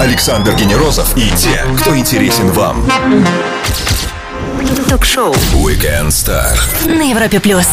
[0.00, 2.88] Александр Генерозов и те, кто интересен вам.
[4.88, 6.56] Ток-шоу Weekend Star.
[6.86, 7.66] на Европе плюс.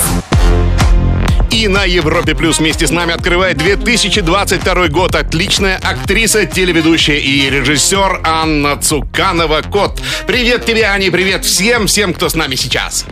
[1.51, 8.21] И на Европе Плюс вместе с нами открывает 2022 год отличная актриса, телеведущая и режиссер
[8.25, 10.01] Анна Цуканова Кот.
[10.27, 13.05] Привет тебе, Аня, привет всем, всем, кто с нами сейчас.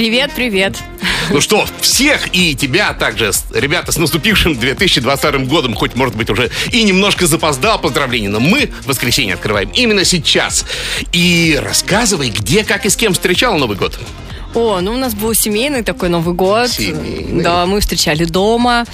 [0.00, 0.78] Привет, привет.
[1.28, 6.50] Ну что, всех и тебя также, ребята, с наступившим 2022 годом, хоть, может быть, уже
[6.72, 10.64] и немножко запоздал поздравление, но мы воскресенье открываем именно сейчас.
[11.12, 14.00] И рассказывай, где, как и с кем встречал Новый год.
[14.54, 16.68] О, ну у нас был семейный такой Новый год.
[16.68, 17.42] Семейный.
[17.42, 18.84] Да, мы встречали дома.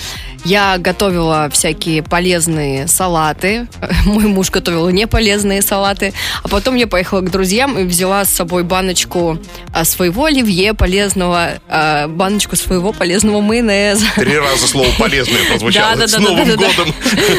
[0.47, 3.66] Я готовила всякие полезные салаты.
[4.05, 6.12] Мой муж готовил не полезные салаты.
[6.45, 9.41] А потом я поехала к друзьям и взяла с собой баночку
[9.74, 14.06] а, своего оливье полезного, а, баночку своего полезного майонеза.
[14.14, 15.97] Три раза слово полезное прозвучало.
[15.97, 16.66] Да, да, с да, Новым да, да.
[16.69, 16.95] годом.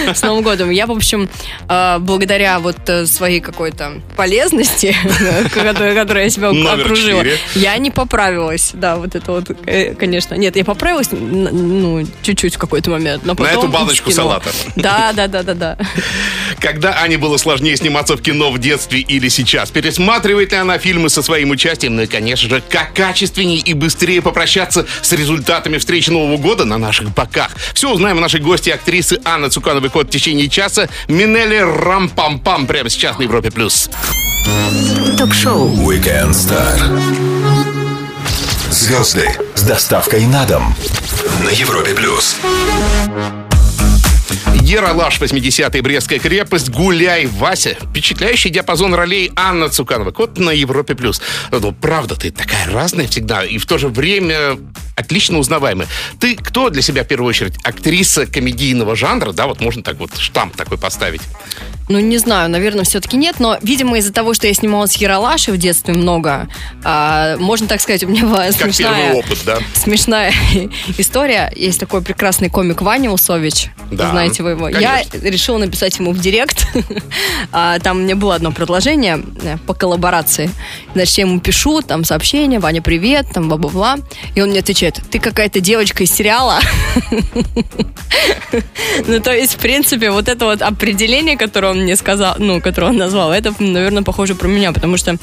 [0.16, 0.70] С Новым годом.
[0.70, 1.30] Я, в общем,
[1.70, 4.95] э, благодаря вот э, своей какой-то полезности,
[5.53, 7.23] которой я себя окружила,
[7.56, 8.72] я не поправилась.
[8.73, 10.36] Да, вот это вот, э, конечно.
[10.36, 13.23] Нет, я поправилась, ну, чуть-чуть в какой-то момент.
[13.25, 14.41] Но На потом эту баночку скинула.
[14.44, 14.50] салата.
[14.75, 15.77] Да, да, да, да, да.
[16.59, 19.69] Когда Ане было сложнее сниматься в кино в детстве или сейчас?
[19.72, 21.95] Пересматривает ли она фильмы со своим участием?
[21.95, 26.78] Ну и, конечно же, как качественнее и быстрее попрощаться с результатами встречи Нового года на
[26.78, 27.52] наших боках?
[27.73, 30.88] Все узнаем у нашей гости актрисы Анны Цукановой Кот в течение часа.
[31.08, 33.52] Минели Рам-Пам-Пам прямо сейчас на Европе+.
[33.52, 33.89] плюс.
[35.17, 37.27] Ток-шоу Weekend Star.
[38.78, 40.75] Звезды с доставкой на дом
[41.44, 42.38] на Европе плюс.
[44.61, 47.75] Ералаш, 80-й, Брестская крепость, Гуляй, Вася.
[47.81, 50.11] Впечатляющий диапазон ролей Анна Цуканова.
[50.11, 50.94] Кот на Европе+.
[50.94, 51.23] плюс.
[51.52, 54.59] Ну, правда, ты такая разная всегда, и в то же время
[54.95, 55.88] отлично узнаваемая.
[56.19, 59.31] Ты кто для себя, в первую очередь, актриса комедийного жанра?
[59.31, 61.22] Да, вот можно так вот штамп такой поставить.
[61.89, 65.52] Ну, не знаю, наверное, все-таки нет, но, видимо, из-за того, что я снималась в Яралаше
[65.53, 66.47] в детстве много,
[66.83, 69.13] а, можно так сказать, у меня была Как смешная...
[69.13, 69.57] опыт, да?
[69.73, 70.34] смешная
[70.97, 71.51] история.
[71.56, 73.69] Есть такой прекрасный комик Ваня Усович.
[73.91, 74.66] Да, Знаете вы его?
[74.66, 75.17] конечно.
[75.17, 76.67] Я решила написать ему в директ.
[77.51, 80.50] А, Там мне было одно предложение э, по коллаборации.
[80.94, 83.97] Значит, я ему пишу, там сообщение, Ваня, привет, там бла-бла-бла.
[84.35, 86.59] И он мне отвечает, ты какая-то девочка из сериала.
[89.06, 92.88] Ну, то есть, в принципе, вот это вот определение, которое он мне сказал, ну, которое
[92.88, 95.17] он назвал, это, наверное, похоже про меня, потому что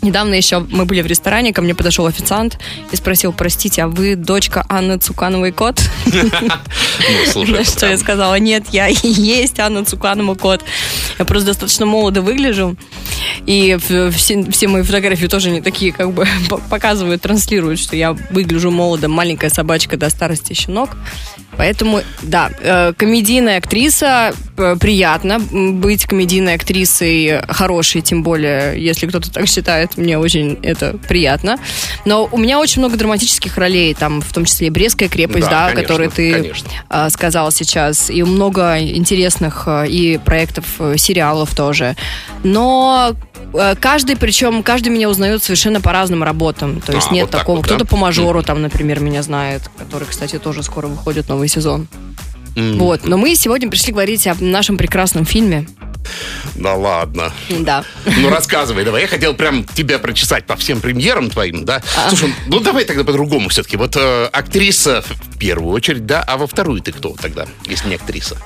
[0.00, 2.58] Недавно еще мы были в ресторане, ко мне подошел официант
[2.92, 5.80] и спросил, простите, а вы дочка Анны Цукановой кот?
[7.34, 10.64] Ну, На что я сказала, нет, я и есть Анна Цуканова кот.
[11.18, 12.76] Я просто достаточно молодо выгляжу.
[13.46, 16.26] И все, мои фотографии тоже не такие, как бы
[16.70, 20.90] показывают, транслируют, что я выгляжу молодо, маленькая собачка до старости щенок.
[21.58, 29.30] Поэтому, да, э, комедийная актриса, э, приятно быть комедийной актрисой хорошей, тем более, если кто-то
[29.30, 31.58] так считает, мне очень это приятно.
[32.04, 35.50] Но у меня очень много драматических ролей, там, в том числе и Брестская крепость, Да,
[35.50, 36.70] да, конечно, которые ты конечно.
[36.88, 41.96] а, сказал сейчас, и много интересных и проектов, э, сериалов тоже.
[42.44, 43.37] Но э,
[43.80, 46.80] каждый, причем каждый меня узнает совершенно по разным работам.
[46.80, 47.56] То есть А, нет вот так такого.
[47.56, 47.74] вот, да?
[47.76, 51.88] Кто-то по мажору, там, например, меня знает, который, кстати, тоже скоро выходит новый сезон.
[52.56, 53.04] М, Вот.
[53.06, 55.66] Но мы сегодня пришли говорить о нашем прекрасном фильме.
[56.54, 57.32] Да ладно.
[57.50, 57.84] Да.
[58.16, 59.02] Ну, рассказывай, давай.
[59.02, 61.82] Я хотел прям тебя прочесать по всем премьерам твоим, да?
[61.96, 62.08] А.
[62.08, 63.76] Слушай, ну давай тогда по-другому все-таки.
[63.76, 67.96] Вот э, актриса в первую очередь, да, а во вторую ты кто тогда, если не
[67.96, 68.36] актриса?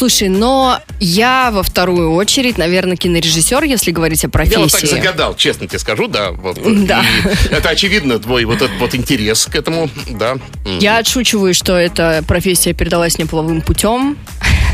[0.00, 4.54] Слушай, но я во вторую очередь, наверное, кинорежиссер, если говорить о профессии.
[4.54, 6.30] Я вот так загадал, честно тебе скажу, да.
[6.30, 7.04] Вот, Да.
[7.50, 10.38] И это очевидно, твой вот этот вот интерес к этому, да.
[10.64, 14.16] Я отшучиваю, что эта профессия передалась мне половым путем,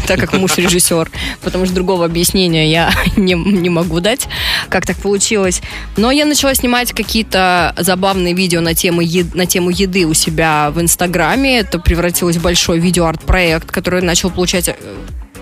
[0.07, 1.11] так как муж режиссер,
[1.43, 4.29] потому что другого объяснения я не, не могу дать,
[4.69, 5.63] как так получилось.
[5.97, 10.71] Но я начала снимать какие-то забавные видео на тему, е- на тему еды у себя
[10.71, 11.59] в Инстаграме.
[11.59, 14.75] Это превратилось в большой видеоарт-проект, который начал получать э,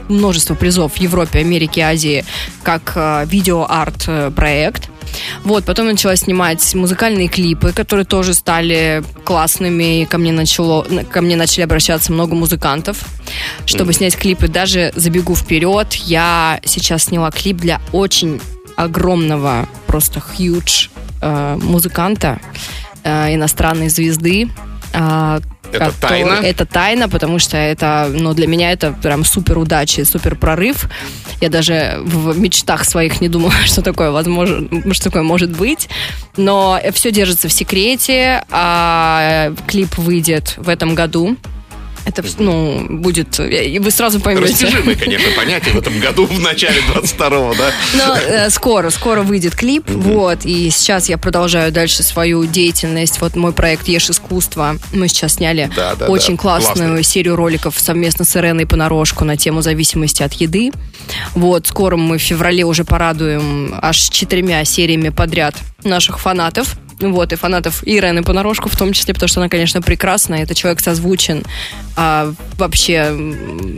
[0.09, 2.25] множество призов в Европе, Америке, Азии,
[2.63, 4.91] как э, видеоарт-проект.
[5.45, 10.03] Вот, потом начала снимать музыкальные клипы, которые тоже стали классными.
[10.03, 12.99] И ко мне, начало, ко мне начали обращаться много музыкантов,
[13.67, 14.49] чтобы снять клипы.
[14.49, 18.41] Даже забегу вперед, я сейчас сняла клип для очень
[18.77, 20.91] огромного, просто huge
[21.21, 22.41] э, музыканта,
[23.05, 24.49] э, иностранной звезды.
[24.95, 25.41] Э,
[25.73, 26.47] Это который- тайна?
[26.47, 30.89] Это тайна, потому что это, ну, для меня это прям супер удача, супер прорыв.
[31.41, 35.89] Я даже в мечтах своих не думала, что такое возможно, что такое может быть.
[36.37, 38.45] Но все держится в секрете.
[38.51, 41.37] А клип выйдет в этом году.
[42.05, 43.41] Это, ну, будет...
[43.41, 44.53] И вы сразу поймете.
[44.53, 47.71] Растяжимое, конечно, понятие в этом году, в начале 22-го, да?
[47.95, 53.21] Но э, скоро, скоро выйдет клип, вот, и сейчас я продолжаю дальше свою деятельность.
[53.21, 54.77] Вот мой проект «Ешь искусство».
[54.93, 56.43] Мы сейчас сняли Да, да, очень да.
[56.43, 57.05] классную Классный.
[57.05, 60.73] серию роликов совместно с Иреной Понарошку на тему зависимости от еды.
[61.35, 66.77] Вот, скоро мы в феврале уже порадуем аж четырьмя сериями подряд наших фанатов.
[67.13, 70.37] Вот, и фанатов Ирены Понарошку в том числе, потому что она, конечно, прекрасна.
[70.37, 71.45] Это человек созвучен,
[71.97, 73.15] а, вообще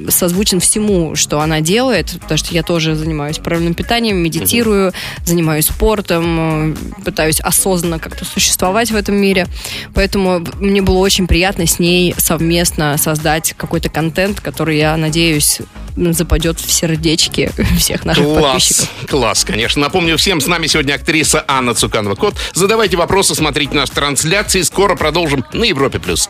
[0.08, 4.92] созвучен всему, что она делает, потому что я тоже занимаюсь правильным питанием, медитирую,
[5.24, 9.46] занимаюсь спортом, э, пытаюсь осознанно как-то существовать в этом мире.
[9.94, 15.60] Поэтому мне было очень приятно с ней совместно создать какой-то контент, который, я надеюсь,
[15.96, 18.90] западет в сердечки всех наших Класс, подписчиков.
[19.08, 19.80] класс, конечно.
[19.80, 22.34] Напомню всем, с нами сегодня актриса Анна Цуканова-Кот.
[22.54, 24.62] Задавайте вопросы, смотрите наши трансляции.
[24.62, 25.98] Скоро продолжим на Европе+.
[25.98, 26.28] плюс.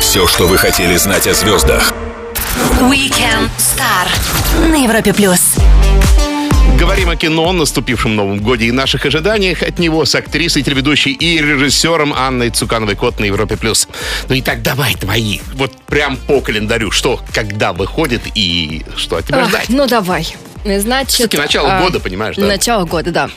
[0.00, 1.92] Все, что вы хотели знать о звездах.
[2.80, 5.54] Weekend Star на Европе плюс.
[6.78, 11.38] Говорим о кино, наступившем Новом годе и наших ожиданиях от него с актрисой, телеведущей и
[11.38, 13.56] режиссером Анной Цукановой-Кот на Европе+.
[13.56, 13.88] плюс.
[14.28, 19.26] Ну и так давай твои, вот прям по календарю, что, когда выходит и что от
[19.26, 19.68] тебя Ах, ждать.
[19.70, 20.36] ну давай.
[20.64, 22.44] Значит, Все-таки начало а, года, понимаешь, да?
[22.46, 23.30] Начало года, да.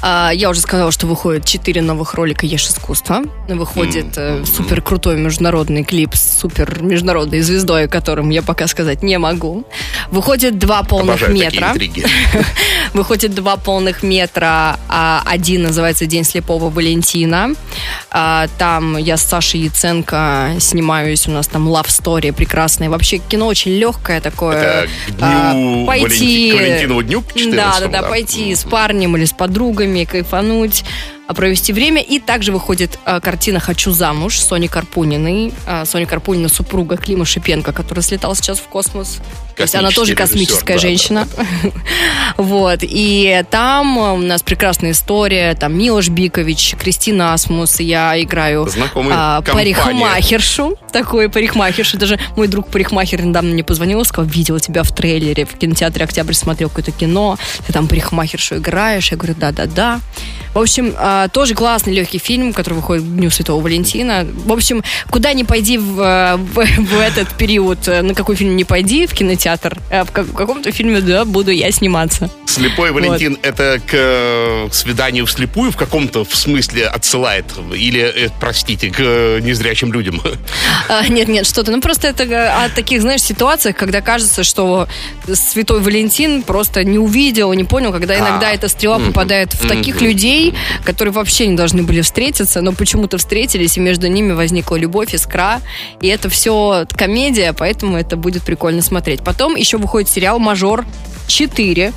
[0.00, 3.22] А, я уже сказала, что выходит 4 новых ролика «Ешь искусство».
[3.48, 9.02] Выходит э, супер крутой международный клип с супер международной звездой, о котором я пока сказать
[9.02, 9.64] не могу.
[10.10, 11.74] Выходит два полных Обожаю метра.
[12.94, 14.78] Выходит два полных метра.
[14.88, 17.54] а Один называется «День слепого Валентина».
[18.10, 21.28] А, Там я с Сашей Яценко снимаюсь.
[21.28, 22.88] У нас там love story прекрасная.
[22.90, 24.56] Вообще кино очень легкое такое.
[24.56, 25.52] Это к дню А,
[25.86, 28.08] Валенти- к Валентинову дню, к 14-му, Да, да, да, да.
[28.08, 30.84] пойти с парнем или с подругами, кайфануть,
[31.34, 32.02] провести время.
[32.02, 35.52] И также выходит а, картина «Хочу замуж» Сони Карпуниной.
[35.66, 39.18] А, Соня Карпунина супруга Клима Шипенко, который слетал сейчас в космос.
[39.56, 41.28] То есть она тоже Космический режиссер, космическая да, женщина.
[42.36, 42.78] Вот.
[42.82, 45.54] И там у нас прекрасная история.
[45.54, 47.80] Там Милош Бикович, Кристина Асмус.
[47.80, 48.68] Я играю
[49.10, 50.78] а, парикмахершу.
[50.92, 51.98] Такой парикмахершу.
[51.98, 55.44] Даже мой друг парикмахер недавно мне позвонил и сказал, видел тебя в трейлере.
[55.44, 57.36] В кинотеатре «Октябрь» смотрел какое-то кино.
[57.66, 59.10] Ты там парикмахершу играешь.
[59.10, 60.00] Я говорю, да-да-да.
[60.54, 64.26] В общем, а, тоже классный легкий фильм, который выходит к Дню Святого Валентина.
[64.44, 68.56] В общем, куда ни пойди в, э, в, в этот период, э, на какой фильм
[68.56, 72.30] не пойди в кинотеатр, э, в, как- в каком-то фильме, да, буду я сниматься.
[72.46, 77.44] Слепой Валентин это к э, свиданию вслепую в каком-то в смысле отсылает?
[77.74, 78.98] Или, простите, к
[79.40, 80.20] незрячим людям?
[80.88, 81.70] А, нет, нет, что-то.
[81.70, 84.88] Ну, просто это о таких, знаешь, ситуациях, когда кажется, что
[85.32, 90.00] Святой Валентин просто не увидел, не понял, когда иногда А, эта стрела попадает в таких
[90.00, 90.37] людей,
[90.84, 95.60] которые вообще не должны были встретиться, но почему-то встретились, и между ними возникла любовь, искра.
[96.00, 99.22] И это все комедия, поэтому это будет прикольно смотреть.
[99.22, 100.84] Потом еще выходит сериал «Мажор
[101.28, 101.92] 4».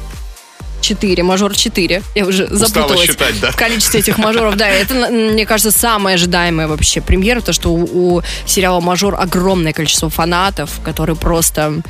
[0.82, 2.04] 4, мажор 4.
[2.16, 3.52] Я уже запуталась считать, да?
[3.52, 4.56] в количестве этих мажоров.
[4.56, 9.74] Да, это, мне кажется, самая ожидаемая вообще премьера, то, что у, у сериала «Мажор» огромное
[9.74, 11.82] количество фанатов, которые просто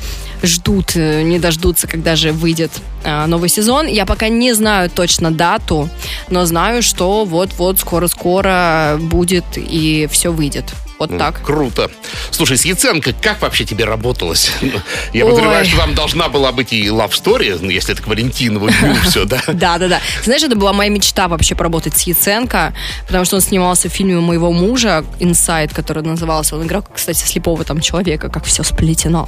[0.43, 2.71] ждут, э, не дождутся, когда же выйдет
[3.03, 3.87] а, новый сезон.
[3.87, 5.89] Я пока не знаю точно дату,
[6.29, 10.65] но знаю, что вот-вот скоро-скоро будет и все выйдет.
[11.01, 11.41] Вот так.
[11.41, 11.89] Круто.
[12.29, 14.51] Слушай, с Яценко как вообще тебе работалось?
[15.13, 15.31] Я Ой.
[15.31, 18.93] подозреваю, что там должна была быть и love story, ну, если это к Валентинову дню
[19.05, 19.41] все, да?
[19.47, 20.01] Да, да, да.
[20.23, 22.75] Знаешь, это была моя мечта вообще поработать с Яценко,
[23.07, 26.55] потому что он снимался в фильме моего мужа «Инсайд», который назывался.
[26.55, 29.27] Он играл, кстати, слепого там человека, как все сплетено.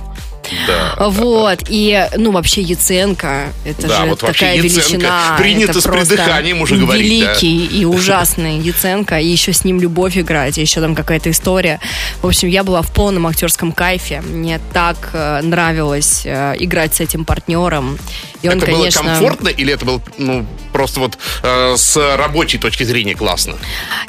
[0.68, 0.96] Да.
[1.10, 5.36] Вот, и, ну, вообще Яценко, это Да, же вот такая величина.
[5.38, 7.34] принято с придыханием уже говорить, да.
[7.34, 11.80] Великий и ужасный Яценко, и еще с ним любовь играть, и еще там какая-то история.
[12.22, 14.22] В общем, я была в полном актерском кайфе.
[14.22, 17.98] Мне так э, нравилось э, играть с этим партнером.
[18.44, 19.02] И он, это конечно...
[19.02, 23.56] было комфортно или это было ну, просто вот э, с рабочей точки зрения классно?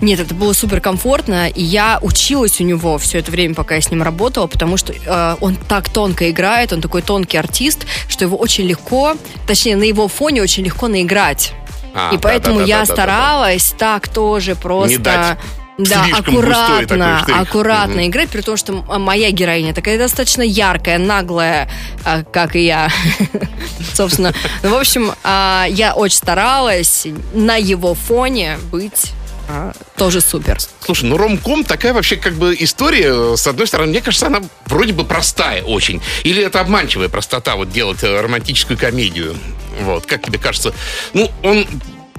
[0.00, 3.80] Нет, это было супер комфортно, и я училась у него все это время, пока я
[3.80, 8.24] с ним работала, потому что э, он так тонко играет, он такой тонкий артист, что
[8.24, 11.52] его очень легко, точнее, на его фоне очень легко наиграть.
[11.94, 12.92] А, и поэтому я да-да-да-да-да-да.
[12.92, 14.90] старалась так тоже просто...
[14.90, 15.38] Не дать
[15.78, 17.40] да, густой такой аккуратно, штрих.
[17.40, 18.06] аккуратно Мгм.
[18.06, 21.68] играть, при том, что моя героиня такая достаточно яркая, наглая,
[22.04, 22.90] а, как и я,
[23.94, 24.34] собственно.
[24.62, 29.12] Ну, в общем, а, я очень старалась на его фоне быть
[29.48, 30.58] а, тоже супер.
[30.80, 34.92] Слушай, ну ромком такая вообще как бы история, с одной стороны, мне кажется, она вроде
[34.92, 36.00] бы простая очень.
[36.22, 39.36] Или это обманчивая простота, вот делать э, романтическую комедию.
[39.82, 40.72] Вот, как тебе кажется?
[41.12, 41.66] Ну, он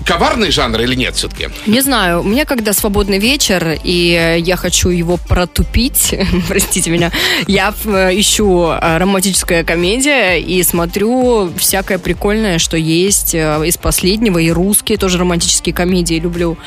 [0.06, 1.50] коварный жанр или нет все-таки?
[1.66, 6.16] Не знаю, у меня когда свободный вечер, и я хочу его протупить,
[6.48, 7.12] простите меня,
[7.48, 14.38] я э, ищу э, романтическая комедия и смотрю всякое прикольное, что есть э, из последнего,
[14.38, 16.58] и русские тоже романтические комедии люблю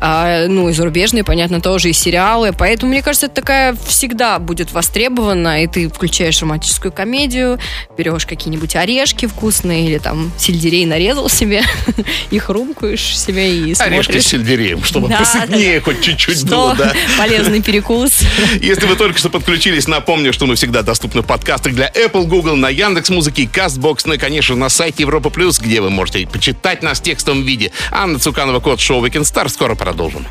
[0.00, 2.52] а, ну, и зарубежные, понятно, тоже, и сериалы.
[2.56, 7.58] Поэтому, мне кажется, это такая всегда будет востребована, и ты включаешь романтическую комедию,
[7.96, 11.62] берешь какие-нибудь орешки вкусные, или там сельдерей нарезал себе,
[12.30, 14.08] их румкаешь себе и смотришь.
[14.08, 16.48] Орешки с сельдереем, чтобы Да, посытнее да, хоть чуть-чуть Что?
[16.48, 16.94] было, да.
[17.18, 18.20] Полезный перекус.
[18.60, 22.56] Если вы только что подключились, напомню, что мы всегда доступны в подкастах для Apple, Google,
[22.56, 26.82] на Яндекс Музыке, Castbox, ну и, конечно, на сайте Европа Плюс, где вы можете почитать
[26.82, 27.70] нас в текстовом виде.
[27.90, 29.48] Анна Цуканова, код шоу Weekend Star.
[29.48, 30.24] Скоро продолжим.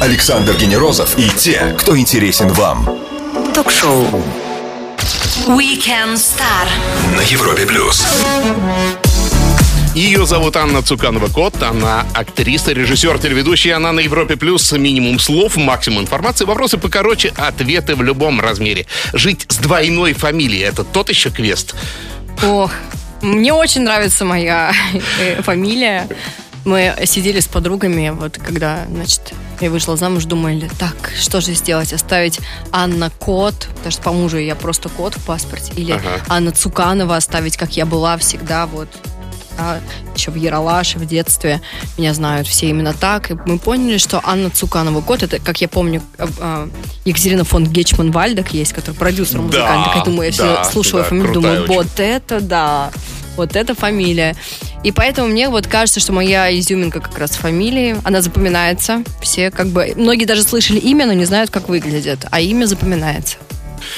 [0.00, 2.88] Александр Генерозов и те, кто интересен вам.
[3.52, 4.06] Ток-шоу.
[5.48, 6.68] Weekend Star.
[7.16, 8.06] На Европе плюс.
[9.96, 11.60] Ее зовут Анна Цуканова-Кот.
[11.60, 13.74] Она актриса, режиссер, телеведущая.
[13.74, 14.70] Она на Европе Плюс.
[14.70, 16.44] Минимум слов, максимум информации.
[16.44, 18.86] Вопросы покороче, ответы в любом размере.
[19.12, 21.74] Жить с двойной фамилией– это тот еще квест.
[22.44, 22.70] Ох,
[23.22, 24.72] мне очень нравится моя
[25.18, 26.06] э, фамилия.
[26.64, 31.92] Мы сидели с подругами, вот когда, значит, я вышла замуж, думали, так, что же сделать?
[31.92, 32.40] Оставить
[32.72, 36.22] Анна Кот, потому что по мужу я просто Кот в паспорте, или Ага.
[36.28, 38.88] Анна Цуканова оставить, как я была всегда, вот.
[39.60, 39.80] А,
[40.14, 41.60] еще в Яралаше в детстве
[41.96, 43.32] меня знают все именно так.
[43.32, 46.68] И мы поняли, что Анна Цуканова Кот, это, как я помню, э, э,
[47.04, 49.86] Екатерина фон Гечман Вальдек есть, который продюсер музыкант.
[49.86, 51.74] Так я думаю, я да, все слушала да, фамилию, думаю, очень.
[51.74, 52.92] вот это да,
[53.36, 54.36] вот это фамилия.
[54.84, 59.02] И поэтому мне вот кажется, что моя изюминка как раз фамилии, она запоминается.
[59.20, 63.36] Все как бы, многие даже слышали имя, но не знают, как выглядит, а имя запоминается.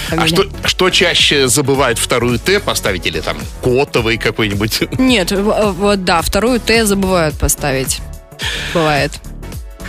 [0.09, 0.27] А Фамилия.
[0.29, 4.99] что, что чаще забывают вторую Т поставить или там котовый какой-нибудь?
[4.99, 8.01] Нет, вот да, вторую Т забывают поставить.
[8.75, 9.13] Бывает.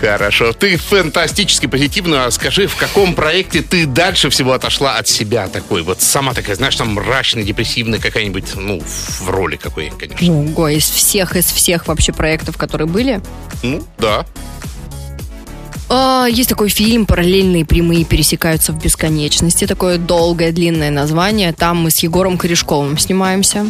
[0.01, 0.51] Хорошо.
[0.51, 2.25] Ты фантастически позитивно.
[2.25, 5.83] А скажи, в каком проекте ты дальше всего отошла от себя такой?
[5.83, 10.33] Вот сама такая, знаешь, там мрачная, депрессивная какая-нибудь, ну, в роли какой, конечно.
[10.33, 13.21] Ого, из всех, из всех вообще проектов, которые были.
[13.61, 14.25] Ну, да.
[15.87, 19.67] А, Есть такой фильм «Параллельные прямые пересекаются в бесконечности».
[19.67, 21.53] Такое долгое, длинное название.
[21.53, 23.67] Там мы с Егором Корешковым снимаемся.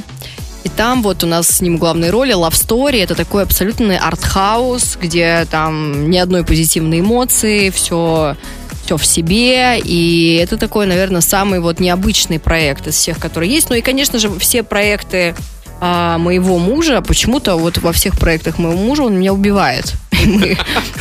[0.64, 3.04] И там вот у нас с ним главные роли Love Story.
[3.04, 8.36] Это такой абсолютный артхаус, где там ни одной позитивной эмоции, все
[8.84, 13.70] все в себе, и это такой, наверное, самый вот необычный проект из всех, которые есть.
[13.70, 15.36] Ну и, конечно же, все проекты
[15.80, 19.94] а, моего мужа, почему-то вот во всех проектах моего мужа он меня убивает.
[20.24, 20.58] И Мы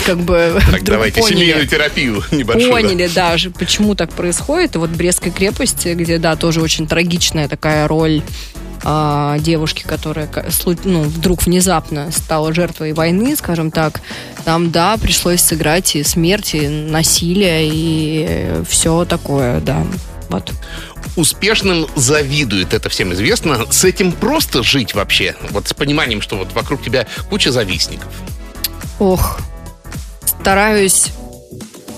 [0.07, 2.71] как бы Так, давайте поняли, семейную терапию небольшую.
[2.71, 2.81] да.
[2.81, 4.77] поняли даже, почему так происходит.
[4.77, 8.23] И вот Брестской крепости, где, да, тоже очень трагичная такая роль
[8.83, 10.29] а, девушки, которая
[10.85, 14.01] ну, вдруг внезапно стала жертвой войны, скажем так,
[14.45, 19.85] там, да, пришлось сыграть и смерть, и насилие, и все такое, да.
[20.31, 20.53] Вот.
[21.17, 23.67] Успешным завидует, это всем известно.
[23.71, 25.35] С этим просто жить вообще.
[25.51, 28.13] Вот с пониманием, что вот вокруг тебя куча завистников.
[29.01, 29.41] Ох,
[30.25, 31.09] стараюсь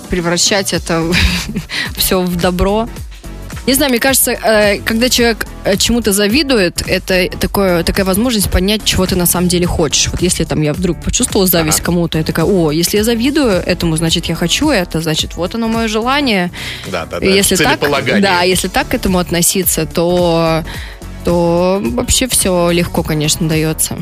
[0.08, 1.04] превращать это
[1.96, 2.88] все в добро.
[3.66, 8.84] Не знаю, мне кажется, э, когда человек э, чему-то завидует, это такое, такая возможность понять,
[8.84, 10.08] чего ты на самом деле хочешь.
[10.10, 11.86] Вот если там я вдруг почувствовала зависть Ага.
[11.86, 15.68] кому-то, я такая, о, если я завидую этому, значит, я хочу это, значит, вот оно
[15.68, 16.50] мое желание.
[16.90, 17.26] Да, да, да.
[17.26, 17.78] Если так,
[18.20, 20.64] да, если так к этому относиться, то
[21.24, 23.98] то вообще все легко, конечно, дается.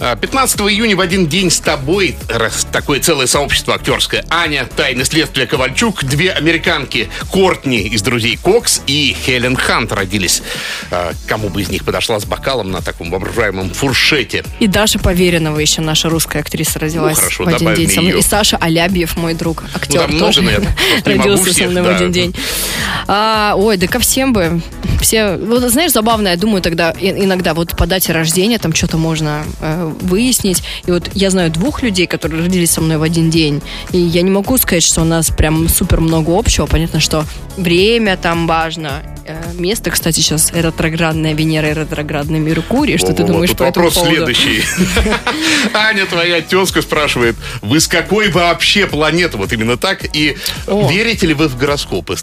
[0.00, 4.24] А, 15 июня в один день с тобой раз- такое целое сообщество актерское.
[4.30, 10.42] Аня, Тайны следствия Ковальчук, две американки Кортни из «Друзей Кокс» и Хелен Хант родились.
[10.90, 14.44] А, Кому бы из них подошла с бокалом на таком воображаемом фуршете.
[14.60, 18.18] И Даша Поверенова еще наша русская актриса родилась Ну, хорошо, в один день со мной.
[18.18, 20.76] И Саша Алябьев, мой друг, актер, там много, тоже наверное,
[21.06, 21.96] могу родился со всех, мной в да.
[21.96, 22.34] один день.
[23.06, 24.60] А, ой, да ко всем бы.
[25.00, 29.44] Все, вот, знаешь, забавно, я думаю тогда иногда вот по дате рождения там что-то можно
[29.60, 30.62] э, выяснить.
[30.86, 33.62] И вот я знаю двух людей, которые родились со мной в один день.
[33.92, 36.66] И я не могу сказать, что у нас прям супер много общего.
[36.66, 37.24] Понятно, что
[37.56, 39.02] время там важно.
[39.26, 42.96] Э, Место, кстати, сейчас ретроградная Венера и ретроградный Меркурий.
[42.96, 44.14] Что ты Во-во-во, думаешь тут по этому вопрос поводу?
[44.16, 44.64] следующий.
[45.74, 49.36] Аня, твоя тезка спрашивает, вы с какой вообще планеты?
[49.36, 50.04] Вот именно так.
[50.16, 50.88] И О.
[50.90, 52.16] верите ли вы в гороскопы?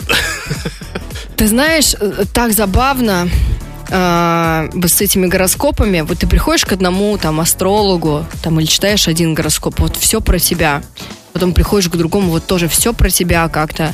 [1.37, 3.29] Ты знаешь, э, так забавно
[3.89, 6.01] э, с этими гороскопами.
[6.01, 10.39] Вот ты приходишь к одному там астрологу, там или читаешь один гороскоп, вот все про
[10.39, 10.81] тебя.
[11.33, 13.93] Потом приходишь к другому, вот тоже все про тебя как-то.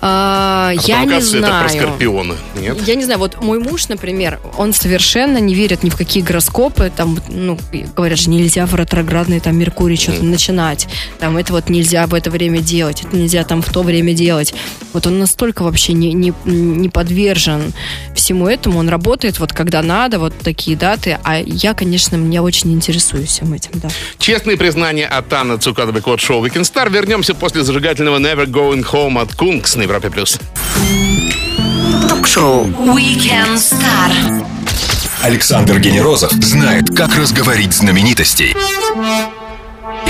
[0.00, 1.86] А, А я не оказывается, это про знаю.
[1.86, 2.36] скорпиона.
[2.60, 2.86] Нет?
[2.86, 6.92] Я не знаю, вот мой муж, например, он совершенно не верит ни в какие гороскопы.
[6.94, 7.58] Там, ну,
[7.96, 10.86] говорят же, нельзя в ретроградный там Меркурий что-то начинать.
[11.18, 14.54] Там это вот нельзя в это время делать, это нельзя там в то время делать.
[14.92, 17.72] Вот он настолько вообще не, не, не подвержен
[18.14, 18.78] всему этому.
[18.78, 21.18] Он работает вот когда надо, вот такие даты.
[21.24, 23.88] А я, конечно, мне очень интересуюсь всем этим, да.
[24.18, 26.90] Честные признания от Анны Цукадовой Код Шоу Weekend Star.
[26.90, 30.10] Вернемся после зажигательного Never Going Home от Кунгс на Европе+.
[30.10, 30.38] плюс.
[32.08, 34.44] Ток-шоу Weekend Star.
[35.22, 38.54] Александр Генерозов знает, как разговорить знаменитостей.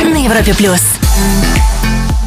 [0.03, 0.81] На Европе плюс.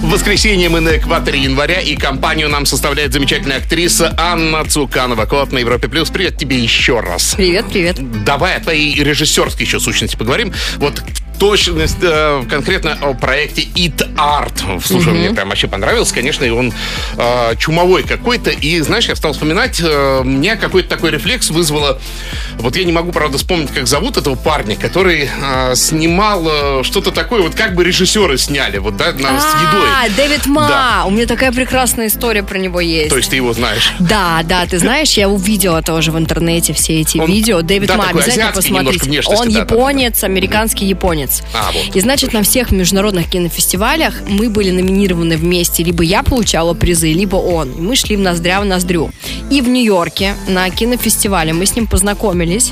[0.02, 5.26] В воскресенье мы на экваторе января, и компанию нам составляет замечательная актриса Анна Цуканова.
[5.26, 5.88] Кот на Европе+.
[5.88, 6.10] плюс.
[6.10, 7.34] Привет тебе еще раз.
[7.36, 8.24] Привет, привет.
[8.24, 10.54] Давай о твоей режиссерской еще сущности поговорим.
[10.78, 11.02] Вот
[11.40, 14.82] точность э, конкретно о проекте It Art.
[14.86, 16.14] Слушай, мне прям вообще понравился.
[16.14, 16.74] Конечно, и он
[17.18, 18.50] э, чумовой какой-то.
[18.52, 22.00] И, знаешь, я стал вспоминать, э, мне какой-то такой рефлекс вызвало...
[22.58, 27.12] Вот я не могу, правда, вспомнить, как зовут этого парня, который э, снимал э, что-то
[27.12, 29.88] такое, вот как бы режиссеры сняли, вот, да, на, с едой.
[29.90, 30.68] А, Дэвид Ма.
[30.68, 31.04] Да.
[31.06, 33.10] У меня такая прекрасная история про него есть.
[33.10, 33.94] То есть ты его знаешь.
[34.00, 37.62] Да, да, ты знаешь, я увидела тоже в интернете все эти Он- видео.
[37.62, 39.22] Дэвид да, Ма, обязательно посмотрите.
[39.28, 41.29] Он да, да, да, японец, американский японец.
[41.54, 41.96] А, вот.
[41.96, 45.84] И значит, на всех международных кинофестивалях мы были номинированы вместе.
[45.84, 47.72] Либо я получала призы, либо он.
[47.72, 49.12] И мы шли в ноздря в ноздрю.
[49.50, 52.72] И в Нью-Йорке на кинофестивале мы с ним познакомились,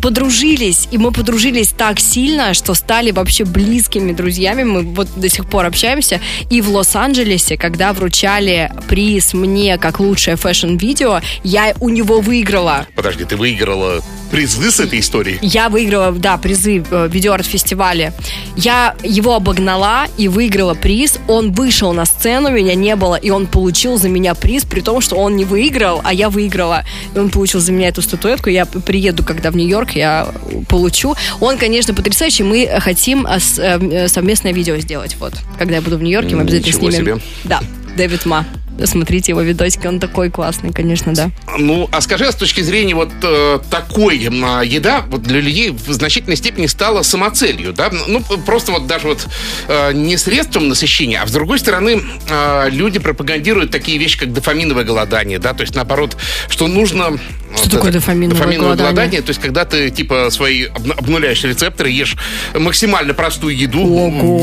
[0.00, 4.62] подружились, и мы подружились так сильно, что стали вообще близкими друзьями.
[4.62, 6.20] Мы вот до сих пор общаемся.
[6.50, 12.86] И в Лос-Анджелесе, когда вручали приз мне как лучшее fashion -видео, я у него выиграла.
[12.94, 15.38] Подожди, ты выиграла призы с этой историей?
[15.42, 18.12] Я выиграла, да, призы э, видеоарт-фестиваля.
[18.56, 21.18] Я его обогнала и выиграла приз.
[21.28, 25.00] Он вышел на сцену, меня не было, и он получил за меня приз, при том,
[25.00, 26.84] что он не выиграл, а я выиграла.
[27.14, 28.50] И он получил за меня эту статуэтку.
[28.50, 30.28] Я приеду, когда в Нью-Йорк, я
[30.68, 31.14] получу.
[31.40, 32.42] Он, конечно, потрясающий.
[32.42, 35.16] Мы хотим э, э, совместное видео сделать.
[35.20, 37.20] Вот, когда я буду в Нью-Йорке, мы обязательно Ничего снимем.
[37.20, 37.26] себе.
[37.44, 37.60] Да,
[37.96, 38.44] Дэвид Ма.
[38.84, 41.30] Смотрите его видосики, он такой классный, конечно, да.
[41.58, 45.70] Ну, а скажи, а с точки зрения вот э, такой а, еда вот для людей
[45.70, 47.90] в значительной степени стала самоцелью, да?
[48.06, 49.26] Ну, п- просто вот даже вот
[49.68, 54.84] э, не средством насыщения, а с другой стороны э, люди пропагандируют такие вещи, как дофаминовое
[54.84, 55.54] голодание, да?
[55.54, 56.16] То есть, наоборот,
[56.48, 57.18] что нужно...
[57.56, 59.22] Что такое дофаминовое голодание?
[59.22, 62.16] То есть, когда ты, типа, свои обн- обнуляешь рецепторы, ешь
[62.54, 64.38] максимально простую еду Ого.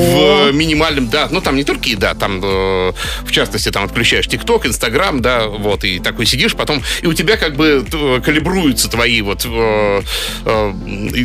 [0.49, 2.91] в минимальном, да, ну, там не только еда, там, э,
[3.25, 7.37] в частности, там отключаешь ТикТок, Инстаграм, да, вот, и такой сидишь, потом, и у тебя
[7.37, 7.85] как бы
[8.23, 10.01] калибруются твои вот э,
[10.45, 10.73] э,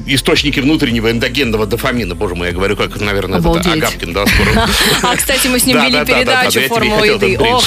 [0.07, 3.67] источники внутреннего эндогенного дофамина, боже мой, я говорю, как, наверное, этот.
[3.67, 4.69] Агапкин, да, скоро.
[5.03, 7.39] А, кстати, мы с ним вели да, да, да, да, передачу «Формула еды».
[7.39, 7.65] Ох,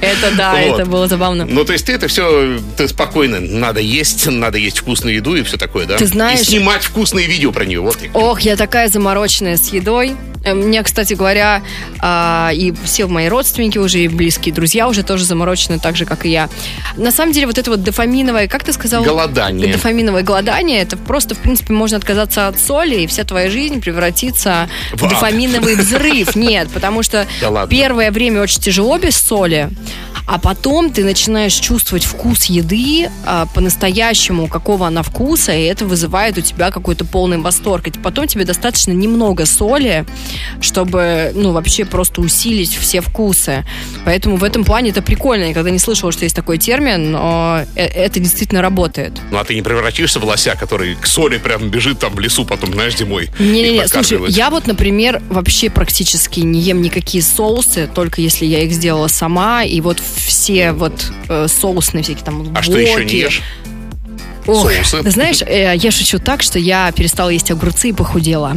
[0.00, 0.80] это да, Вот.
[0.80, 1.46] это было забавно.
[1.46, 5.42] Ну, то есть ты это все, ты спокойно, надо есть, надо есть вкусную еду и
[5.42, 5.96] все такое, да?
[5.96, 7.98] Ты знаешь- И снимать вкусные видео про нее, вот.
[8.12, 10.14] Ох, я такая замороченная с едой.
[10.44, 11.62] Э, Мне, кстати говоря,
[12.00, 16.26] а, и все мои родственники уже, и близкие друзья уже тоже заморочены так же, как
[16.26, 16.50] и я.
[16.98, 19.02] На самом деле, вот это вот дофаминовое, как ты сказал?
[19.04, 19.72] Голодание.
[19.72, 24.68] Дофаминовое голодание, это просто, в принципе, можно отказаться от соли, и вся твоя жизнь превратится
[24.92, 26.36] в, В дофаминовый взрыв.
[26.36, 29.70] Нет, потому что Да первое время очень тяжело без соли,
[30.26, 36.38] а потом ты начинаешь чувствовать вкус еды а, по-настоящему, какого она вкуса, и это вызывает
[36.38, 37.88] у тебя какой-то полный восторг.
[37.88, 40.04] И потом тебе достаточно немного соли,
[40.60, 43.64] чтобы, ну, вообще просто усилить все вкусы.
[44.04, 45.44] Поэтому в этом плане это прикольно.
[45.44, 49.14] Я никогда не слышала, что есть такой термин, но э- это действительно работает.
[49.32, 52.44] Ну, а ты не превратишься в лося, который к соли прям бежит там в лесу,
[52.44, 53.30] потом, знаешь, зимой.
[53.40, 58.72] Не-не-не, слушай, я вот, например, вообще практически не ем никакие соусы, только если я их
[58.72, 63.23] сделала сама, и вот все вот э, соусные всякие там А что еще не.
[63.24, 63.42] Ешь?
[64.46, 65.02] Ох, Соусы?
[65.02, 68.56] ты знаешь, э, я шучу так, что я перестала есть огурцы и похудела.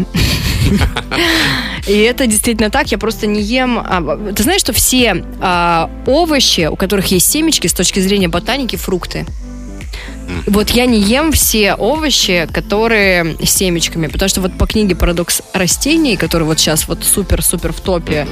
[1.88, 3.80] И это действительно так, я просто не ем...
[3.80, 8.76] а, Ты знаешь, что все а, овощи, у которых есть семечки, с точки зрения ботаники,
[8.76, 9.26] фрукты.
[10.46, 15.42] Вот я не ем все овощи, которые с семечками, потому что вот по книге «Парадокс
[15.54, 18.28] растений», который вот сейчас вот супер-супер в топе,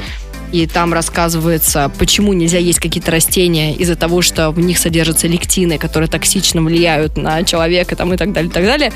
[0.52, 5.78] и там рассказывается, почему нельзя есть какие-то растения из-за того, что в них содержатся лектины,
[5.78, 8.94] которые токсично влияют на человека там, и так далее, и так далее.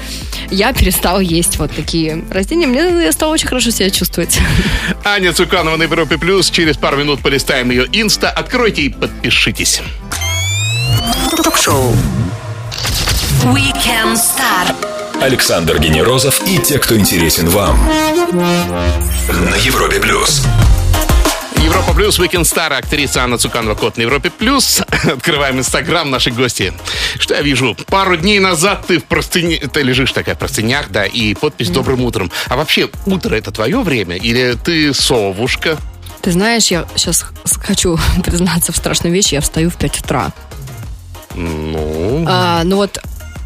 [0.51, 2.67] Я перестала есть вот такие растения.
[2.67, 4.39] Мне я стала очень хорошо себя чувствовать.
[5.03, 6.49] Аня Цуканова на Европе Плюс.
[6.49, 8.29] Через пару минут полистаем ее инста.
[8.29, 9.81] Откройте и подпишитесь.
[11.43, 11.93] Ток-шоу
[13.45, 14.75] Weekend Star.
[15.21, 17.77] Александр Генерозов и те, кто интересен вам.
[19.27, 20.43] На Европе плюс.
[21.69, 24.81] Европа Плюс, Weekend Star, актриса Анна Цуканова, код на Европе Плюс.
[25.03, 26.73] Открываем Инстаграм нашей гости.
[27.19, 27.77] Что я вижу?
[27.85, 29.57] Пару дней назад ты в простыне...
[29.59, 32.31] Ты лежишь такая в простынях, да, и подпись «Добрым утром».
[32.47, 34.17] А вообще, утро— это твое время?
[34.17, 35.77] Или ты совушка?
[36.21, 37.23] Ты знаешь, я сейчас
[37.63, 40.33] хочу признаться в страшной вещи, я встаю в 5 утра.
[41.35, 42.25] Ну...
[42.27, 42.99] А, ну вот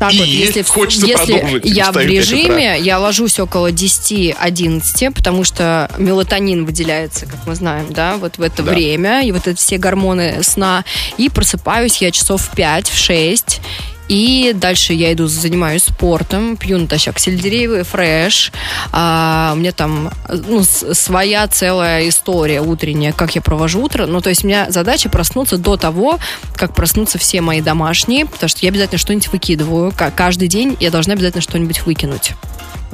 [0.03, 5.43] так И вот, если, в- хочется если я в режиме, я ложусь около 10-11, потому
[5.43, 8.71] что мелатонин выделяется, как мы знаем, да, вот в это Да.
[8.71, 10.83] время, и вот это все гормоны сна.
[11.17, 13.61] И просыпаюсь я часов в 5, в 6,
[14.07, 18.51] и дальше я иду, занимаюсь спортом, пью натощак сельдереевый фреш.
[18.91, 24.05] А, у меня там ну, своя целая история утренняя, как я провожу утро.
[24.05, 26.19] Ну, то есть у меня задача проснуться до того,
[26.55, 29.91] как проснутся все мои домашние, потому что я обязательно что-нибудь выкидываю.
[29.91, 32.33] Ка- Каждый день я должна обязательно что-нибудь выкинуть.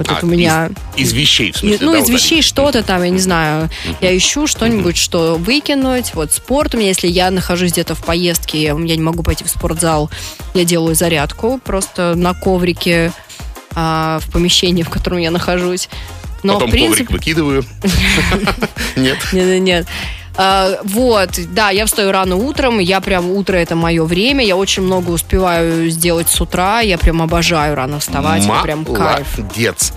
[0.00, 0.70] Вот А, это у меня...
[0.96, 2.22] Из, из вещей, в И- смысле, ну, да, из удалить?
[2.22, 3.68] вещей что-то там, я не знаю.
[4.00, 6.14] Я ищу что-нибудь, что выкинуть.
[6.14, 9.50] Вот спорт у меня, если я нахожусь где-то в поездке, я не могу пойти в
[9.50, 10.10] спортзал,
[10.54, 13.12] я делаю зарядку просто на коврике
[13.74, 15.90] а, в помещении, в котором я нахожусь.
[16.42, 17.64] Но, Потом в принципе, коврик выкидываю.
[18.96, 19.18] Нет.
[19.34, 19.86] нет, нет,
[20.84, 25.10] вот, да, я встаю рано утром, я прям, утро это мое время, я очень много
[25.10, 29.38] успеваю сделать с утра, я прям обожаю рано вставать, прям кайф.
[29.38, 29.92] Молодец.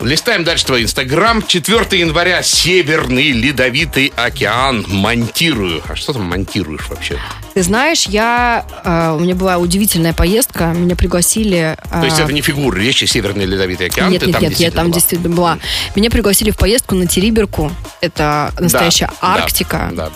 [0.00, 1.42] Листаем дальше твой инстаграм.
[1.46, 2.42] 4 января.
[2.42, 4.82] Северный ледовитый океан.
[4.88, 5.82] Монтирую.
[5.86, 7.18] А что там монтируешь вообще?
[7.52, 11.76] Ты знаешь, я, э, у меня была удивительная поездка, меня пригласили...
[11.90, 14.10] То есть э, это не фигура речи Северный ледовитый океан?
[14.10, 14.94] Нет, Ты нет, там нет, я там была?
[14.94, 15.58] действительно была.
[15.94, 17.70] Меня пригласили в поездку на Териберку.
[18.00, 19.90] Это настоящая Да, Арктика.
[19.92, 20.12] Да, да.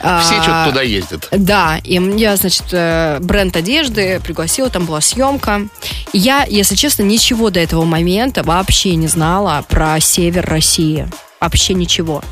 [0.00, 1.28] А, Все что-то туда ездят.
[1.30, 5.68] Да, и я, значит, э, бренд одежды пригласила, там была съемка.
[6.12, 9.27] Я, если честно, ничего до этого момента вообще не знала
[9.62, 11.06] про север России.
[11.40, 12.22] Вообще ничего.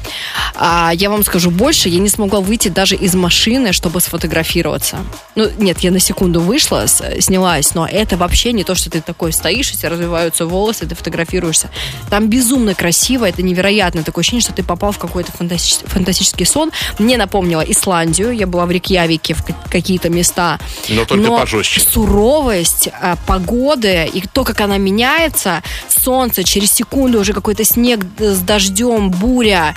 [0.56, 4.98] А я вам скажу больше, я не смогла выйти даже из машины, чтобы сфотографироваться.
[5.36, 9.32] Ну, нет, я на секунду вышла, снялась, но это вообще не то, что ты такой
[9.32, 11.70] стоишь, у тебя развиваются волосы, ты фотографируешься.
[12.10, 14.02] Там безумно красиво, это невероятно.
[14.02, 16.72] Такое ощущение, что ты попал в какой-то фантастич- фантастический сон.
[16.98, 20.58] Мне напомнило Исландию, я была в Рикьявике, в ка- какие-то места.
[20.88, 21.80] Но только пожестче.
[21.80, 28.38] суровость а, погоды и то, как она меняется, солнце, через секунду уже какой-то снег с
[28.38, 29.74] дождем, буря.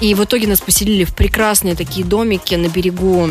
[0.00, 3.28] И в итоге нас поселили в прекрасные такие домики на берегу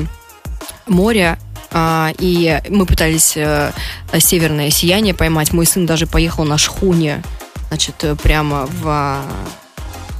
[0.88, 1.40] моря.
[1.72, 3.72] А, и мы пытались э,
[4.18, 5.54] северное сияние поймать.
[5.54, 7.24] Мой сын даже поехал на шхуне,
[7.68, 9.22] значит, э, прямо в,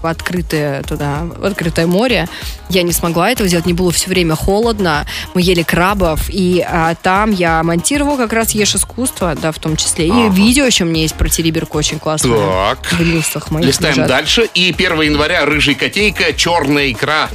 [0.02, 2.28] в открытое туда, в открытое море.
[2.70, 5.06] Я не смогла этого сделать, не было все время холодно.
[5.34, 9.76] Мы ели крабов, и а, там я монтировала как раз ешь искусство, да, в том
[9.76, 10.08] числе.
[10.08, 10.30] И Ага.
[10.34, 12.38] видео еще у меня есть про Териберку очень классное.
[12.38, 12.86] Так.
[12.92, 14.08] В рилсах моих Листаем лежат.
[14.08, 14.50] дальше.
[14.54, 17.30] И 1 января рыжий котейка, черная икра.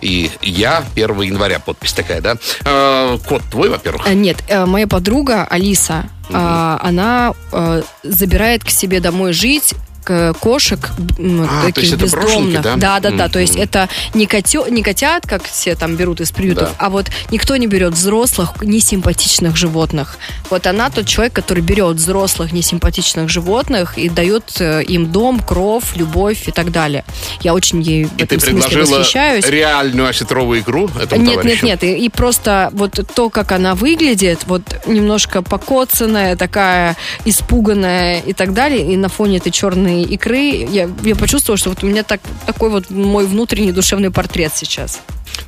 [0.00, 1.58] И я 1 января.
[1.58, 2.36] Подпись такая, да?
[2.64, 4.06] Э, Код твой, во-первых.
[4.06, 10.78] А, Нет, э, моя подруга Алиса, а, она э, забирает к себе домой жить кошек
[10.90, 12.62] А, то таких есть это брошенки, бездомных.
[12.62, 12.76] да?
[12.76, 13.28] Да, да, да.
[13.28, 16.74] То есть это не, котё, не котят, как все там берут из приютов, Да.
[16.78, 20.18] а вот никто не берет взрослых, несимпатичных животных.
[20.50, 25.96] Вот она тот человек, который берет взрослых, несимпатичных животных и дает э, им дом, кров,
[25.96, 27.04] любовь и так далее.
[27.40, 29.46] Я очень ей в И ты этом смысле предложила восхищаюсь.
[29.46, 31.66] реальную осетровую икру этому Нет, товарищу?
[31.66, 31.98] нет, нет.
[31.98, 38.52] И, и просто вот то, как она выглядит, вот немножко покоцанная, такая испуганная и так
[38.52, 38.92] далее.
[38.92, 42.70] И на фоне этой черной икры я, я почувствовала, что вот у меня так, такой
[42.70, 45.00] вот мой внутренний душевный портрет сейчас.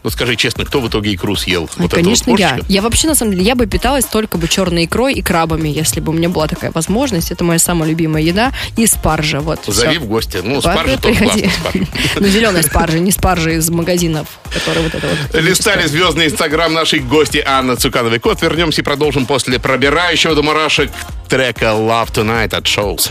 [0.03, 1.65] Ну скажи честно, кто в итоге икру съел?
[1.65, 2.59] Ой, вот конечно, я.
[2.69, 6.01] Я вообще, на самом деле, я бы питалась только бы черной икрой и крабами, если
[6.01, 7.31] бы у меня была такая возможность.
[7.31, 8.53] Это моя самая любимая еда.
[8.77, 9.61] И спаржа, вот.
[9.67, 10.01] Зови всё.
[10.01, 10.41] в гости.
[10.45, 11.51] Ну, Спаржа, спаржа тоже приходи.
[11.63, 11.87] классно.
[12.21, 15.43] Ну, зеленая спаржа, не спаржа из магазинов, которые вот это вот.
[15.43, 18.19] Листали звездный инстаграм нашей гости Анны Цукановой.
[18.19, 18.43] Кот.
[18.43, 20.91] Вернемся и продолжим после пробирающего до мурашек
[21.29, 23.11] трека Love Tonight от Shows.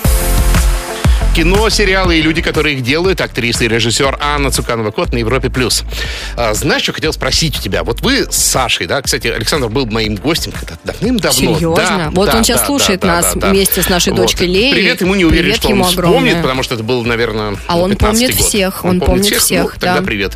[1.35, 5.49] Кино, сериалы и люди, которые их делают, актриса и режиссер Анна Цуканова Кот на Европе
[5.49, 5.83] плюс.
[6.35, 7.85] А, знаешь, что хотел спросить у тебя?
[7.85, 11.55] Вот вы с Сашей, да, кстати, Александр был моим гостем когда-то давным-давно.
[11.55, 11.75] Серьезно?
[11.75, 13.49] Да, Вот да, он сейчас да, слушает да, нас да, да.
[13.51, 14.73] вместе с нашей дочкой Леей.
[14.73, 16.41] Привет, ему не уверен, Привет что он ему вспомнит, огромное.
[16.41, 18.47] потому что это был, наверное, А ну, он 15-й помнит год.
[18.47, 20.01] всех, он помнит всех, Ну, тогда да.
[20.01, 20.33] привет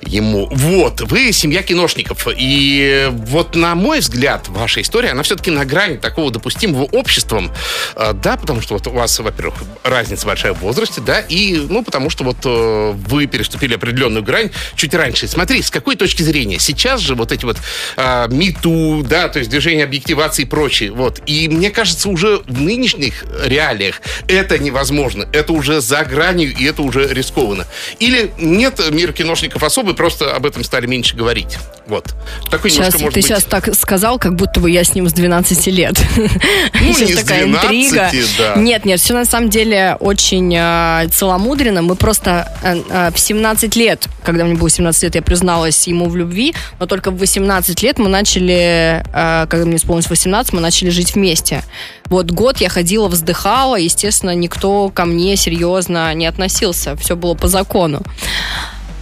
[0.00, 0.48] ему.
[0.50, 2.26] Вот, вы семья киношников.
[2.34, 7.50] И вот, на мой взгляд, ваша история, она все-таки на грани такого допустимого обществом.
[7.96, 11.56] А, Да, потому что вот у вас, во-первых, разница разница большая в возрасте, да, и,
[11.68, 15.28] ну, потому что вот э, вы переступили определенную грань чуть раньше.
[15.28, 16.58] Смотри, с какой точки зрения?
[16.58, 17.58] Сейчас же вот эти вот
[17.96, 21.20] э, МИТУ, да, то есть движение объективации и прочее, вот.
[21.26, 25.28] И мне кажется, уже в нынешних реалиях это невозможно.
[25.32, 27.66] Это уже за гранью, и это уже рискованно.
[27.98, 31.58] Или нет, мир киношников особый, просто об этом стали меньше говорить.
[31.86, 32.14] Вот.
[32.50, 33.26] Такой сейчас, немножко, ты быть...
[33.26, 36.00] сейчас так сказал, как будто бы я с ним с 12 лет.
[36.16, 36.28] Ну,
[36.94, 38.10] Сейчас не такая 12, интрига.
[38.38, 38.54] да.
[38.56, 41.82] Нет, нет, все на самом деле очень э, целомудренно.
[41.82, 46.08] Мы просто э, э, в 17 лет, когда мне было 17 лет, я призналась ему
[46.08, 50.60] в любви, но только в 18 лет мы начали, э, когда мне исполнилось 18, мы
[50.60, 51.62] начали жить вместе.
[52.06, 56.96] Вот год я ходила, вздыхала, естественно, никто ко мне серьезно не относился.
[56.96, 58.02] Все было по закону.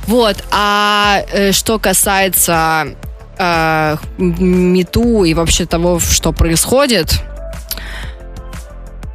[0.07, 2.89] Вот, а э, что касается
[3.39, 7.23] э, мету и вообще того, что происходит,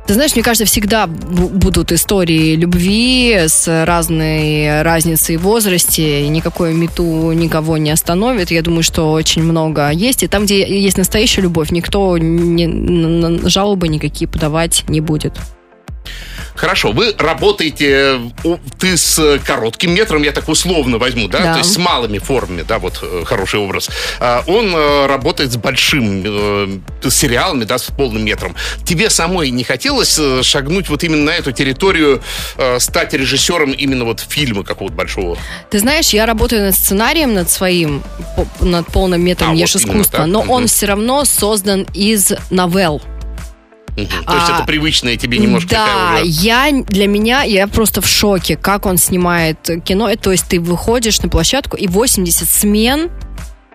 [0.07, 6.27] ты знаешь, мне кажется, всегда бу- будут истории любви с разной разницей в возрасте, и
[6.27, 8.51] никакой мету никого не остановит.
[8.51, 10.23] Я думаю, что очень много есть.
[10.23, 15.33] И там, где есть настоящая любовь, никто не, жалобы никакие подавать не будет.
[16.55, 21.51] Хорошо, вы работаете, у- ты с э, коротким метром, я так условно возьму, да, Да.
[21.53, 23.89] то есть с малыми формами, да, вот э, хороший образ.
[24.19, 28.55] А Он э, работает с большим э, с сериалами, да, с полным метром.
[28.85, 32.21] Тебе самой не хотелось э, шагнуть вот именно на эту территорию,
[32.57, 35.37] э, стать режиссером именно вот фильма какого-то большого?
[35.69, 38.01] Ты знаешь, я работаю над сценарием, над своим,
[38.61, 40.25] над полным метром А, вот ешь именно так.
[40.27, 40.49] но Мгм.
[40.51, 43.01] он все равно создан из новелл.
[43.95, 46.31] То есть А, это привычная тебе немножко да, такая уже...
[46.31, 50.09] я для меня я просто в шоке, как он снимает кино.
[50.09, 53.09] Э, То есть ты выходишь на площадку и 80 смен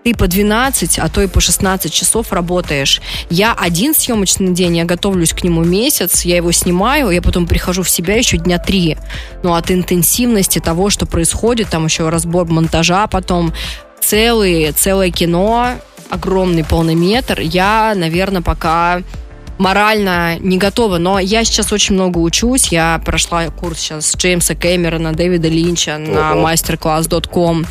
[0.03, 3.01] ты по 12, а то и по 16 часов работаешь.
[3.29, 7.83] Я один съемочный день, я готовлюсь к нему месяц, я его снимаю, я потом прихожу
[7.83, 8.97] в себя еще дня три.
[9.43, 13.53] Но от интенсивности того, что происходит, там еще разбор монтажа, потом
[13.99, 15.73] целые, целое кино,
[16.09, 19.01] огромный полный метр, я, наверное, пока
[19.61, 22.69] морально не готова, но я сейчас очень много учусь.
[22.69, 26.49] Я прошла курс сейчас Джеймса Кэмерона, Дэвида Линча на Ого.
[26.49, 27.65] masterclass.com.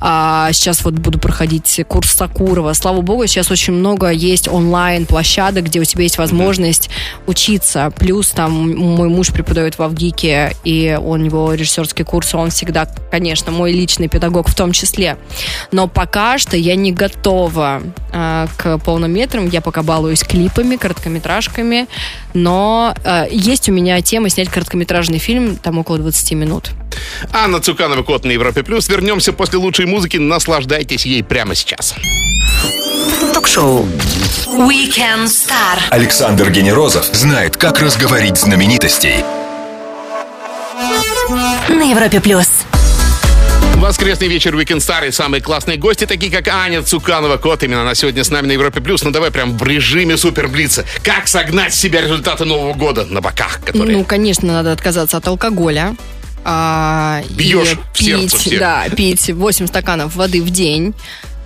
[0.00, 2.72] А, сейчас вот буду проходить курс Сакурова.
[2.72, 6.88] Слава богу, сейчас очень много есть онлайн площадок, где у тебя есть возможность
[7.26, 7.92] учиться.
[7.98, 13.52] Плюс там мой муж преподает в Авгике, и у него режиссерский курс, он всегда, конечно,
[13.52, 15.18] мой личный педагог в том числе.
[15.72, 17.82] Но пока что я не готова
[18.16, 19.48] а, к полным метрам.
[19.48, 20.76] Я пока балуюсь клипами,
[21.34, 21.86] короткометражками.
[22.32, 26.70] Но а, есть у меня тема снять короткометражный фильм, там около 20 минут.
[27.32, 28.62] Анна Цуканова, Кот на Европе+.
[28.62, 28.88] плюс.
[28.88, 30.16] Вернемся после лучшей музыки.
[30.16, 31.94] Наслаждайтесь ей прямо сейчас.
[33.32, 33.86] Ток-шоу
[34.46, 35.78] Weekend Star.
[35.90, 39.24] Александр Генерозов знает, как разговорить знаменитостей.
[41.68, 42.53] На Европе плюс.
[43.84, 47.36] Воскресный вечер Weekend Star и самые классные гости, такие как Аня Цуканова.
[47.36, 48.80] Кот именно она сегодня с нами на Европе+.
[48.80, 49.04] плюс.
[49.04, 50.86] Ну давай прям в режиме суперблица.
[51.02, 53.98] Как согнать с себя результаты Нового года на боках, которые...
[53.98, 55.96] Ну, конечно, надо отказаться от алкоголя.
[56.46, 58.58] а, Бьешь в сердце пить, всех.
[58.58, 60.94] да, пить 8 стаканов воды в день.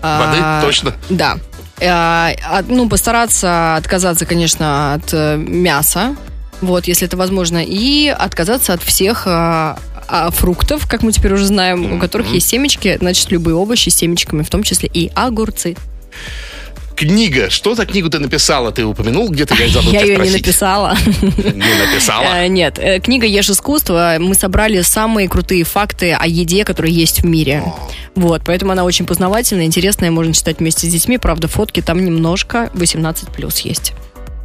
[0.00, 0.38] Воды?
[0.40, 0.94] А, Точно?
[1.10, 1.38] Да.
[1.82, 6.14] А, ну, постараться отказаться, конечно, от э, мяса,
[6.60, 11.46] вот, если это возможно, и отказаться от всех а, а, фруктов, как мы теперь уже
[11.46, 15.76] знаем, у которых есть семечки, значит, любые овощи с семечками, в том числе и огурцы.
[16.96, 17.48] Книга.
[17.48, 18.72] Что за книгу ты написала?
[18.72, 19.54] Ты упомянул где-то?
[19.58, 20.46] Я забыл Я ее не спросить.
[20.46, 20.96] написала.
[21.22, 22.24] Не написала?
[22.24, 24.16] Э, Нет, э, книга «Ешь искусство».
[24.18, 27.62] Мы собрали самые крутые факты о еде, которые есть в мире.
[28.16, 31.18] Вот, поэтому она очень познавательная, интересная, можно читать вместе с детьми.
[31.18, 33.92] Правда, фотки там немножко 18 плюс есть.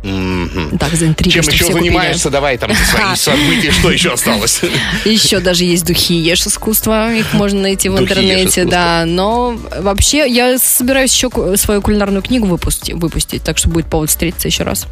[0.04, 0.78] Мгм.
[0.78, 1.88] Так, за интригу, Чем еще все купили.
[1.90, 2.30] занимаешься?
[2.30, 3.72] Давай там свои события.
[3.72, 4.62] Что еще осталось?
[5.06, 8.72] Еще даже есть духи «Ешь искусство», их можно найти в Духи «Ешь интернете, искусство».
[8.72, 9.06] да.
[9.06, 14.64] Но вообще я собираюсь еще свою кулинарную книгу выпустить, так что будет повод встретиться еще
[14.64, 14.88] раз.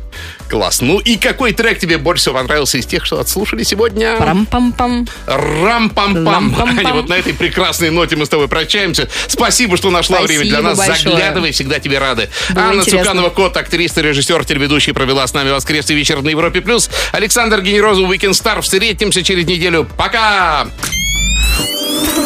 [0.50, 0.82] Класс.
[0.82, 4.18] Ну и какой трек тебе больше всего понравился из тех, что отслушали сегодня?
[4.18, 5.08] Рам-пам-пам.
[5.28, 6.78] Рам-пам-пам.
[6.78, 9.08] Аня, вот на этой прекрасной ноте мы с тобой прощаемся.
[9.28, 10.78] Спасибо, что нашла время для нас.
[10.78, 12.30] Заглядывай, всегда тебе рады.
[12.56, 13.04] Анна интересно.
[13.04, 16.62] Цуканова, кот, актриса, режиссер, телеведущий, провела с нами воскресный вечер на Европе+.
[16.62, 16.88] плюс.
[17.12, 18.62] Александр Генерозов, Weekend Star.
[18.62, 19.88] Встретимся через неделю.
[19.98, 20.68] Пока!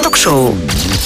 [0.03, 0.53] Ток-шоу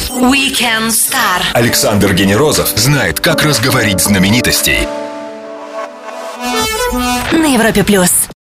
[0.10, 1.44] Weekend Star.
[1.54, 4.88] Александр Генерозов знает, как разговорить знаменитостей.
[7.32, 8.30] На Европе плюс.